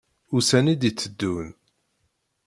[0.35, 1.47] Ussan i d-iteddun.